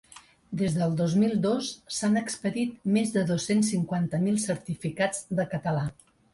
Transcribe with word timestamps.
Des 0.61 0.77
del 0.77 0.95
dos 1.01 1.13
mil 1.23 1.35
dos 1.43 1.69
s’han 1.99 2.17
expedit 2.23 2.73
més 2.97 3.13
de 3.19 3.25
dos-cents 3.35 3.71
cinquanta 3.77 4.25
mil 4.27 4.43
certificats 4.49 5.25
de 5.43 5.51
català. 5.57 5.89